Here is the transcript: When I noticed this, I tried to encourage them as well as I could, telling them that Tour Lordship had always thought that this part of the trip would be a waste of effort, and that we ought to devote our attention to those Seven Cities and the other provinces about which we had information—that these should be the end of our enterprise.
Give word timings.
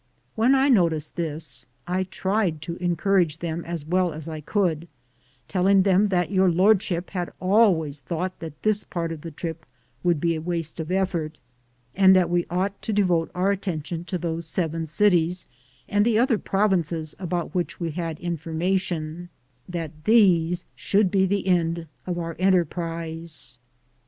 When 0.33 0.55
I 0.55 0.67
noticed 0.67 1.15
this, 1.15 1.67
I 1.85 2.05
tried 2.05 2.59
to 2.63 2.75
encourage 2.77 3.37
them 3.37 3.63
as 3.65 3.85
well 3.85 4.11
as 4.13 4.27
I 4.27 4.41
could, 4.41 4.87
telling 5.47 5.83
them 5.83 6.07
that 6.07 6.29
Tour 6.33 6.49
Lordship 6.49 7.11
had 7.11 7.31
always 7.39 7.99
thought 7.99 8.39
that 8.39 8.63
this 8.63 8.83
part 8.83 9.11
of 9.11 9.21
the 9.21 9.29
trip 9.29 9.63
would 10.03 10.19
be 10.19 10.33
a 10.35 10.41
waste 10.41 10.79
of 10.79 10.89
effort, 10.89 11.37
and 11.93 12.15
that 12.15 12.31
we 12.31 12.47
ought 12.49 12.81
to 12.81 12.91
devote 12.91 13.29
our 13.35 13.51
attention 13.51 14.03
to 14.05 14.17
those 14.17 14.47
Seven 14.47 14.87
Cities 14.87 15.45
and 15.87 16.03
the 16.03 16.17
other 16.17 16.39
provinces 16.39 17.13
about 17.19 17.53
which 17.53 17.79
we 17.79 17.91
had 17.91 18.19
information—that 18.19 20.05
these 20.05 20.65
should 20.75 21.11
be 21.11 21.27
the 21.27 21.45
end 21.45 21.85
of 22.07 22.17
our 22.17 22.35
enterprise. 22.39 23.59